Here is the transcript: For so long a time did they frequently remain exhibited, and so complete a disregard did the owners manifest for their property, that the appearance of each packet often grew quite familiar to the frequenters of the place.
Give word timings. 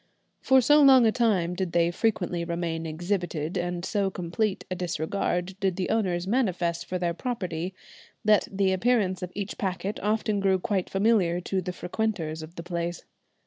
For 0.41 0.61
so 0.61 0.81
long 0.81 1.05
a 1.05 1.11
time 1.11 1.53
did 1.53 1.73
they 1.73 1.91
frequently 1.91 2.43
remain 2.43 2.87
exhibited, 2.87 3.55
and 3.55 3.85
so 3.85 4.09
complete 4.09 4.65
a 4.71 4.73
disregard 4.73 5.55
did 5.59 5.75
the 5.75 5.91
owners 5.91 6.25
manifest 6.25 6.87
for 6.87 6.97
their 6.97 7.13
property, 7.13 7.75
that 8.25 8.47
the 8.51 8.71
appearance 8.73 9.21
of 9.21 9.31
each 9.35 9.59
packet 9.59 9.99
often 9.99 10.39
grew 10.39 10.57
quite 10.57 10.89
familiar 10.89 11.39
to 11.41 11.61
the 11.61 11.71
frequenters 11.71 12.41
of 12.41 12.55
the 12.55 12.63
place. 12.63 13.05